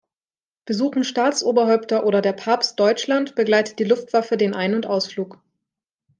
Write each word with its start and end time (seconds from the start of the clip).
Besuchen 0.65 1.03
Staatsoberhäupter 1.03 2.07
oder 2.07 2.23
der 2.23 2.33
Papst 2.33 2.79
Deutschland, 2.79 3.35
begleitet 3.35 3.77
die 3.77 3.83
Luftwaffe 3.83 4.35
den 4.35 4.55
Ein- 4.55 4.73
und 4.73 4.87
Ausflug. 4.87 5.39